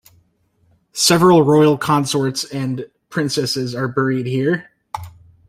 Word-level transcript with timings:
Several 0.93 1.43
royal 1.43 1.77
consorts 1.77 2.43
and 2.43 2.89
princesses 3.11 3.75
are 3.75 3.87
buried 3.87 4.25
here. 4.25 4.71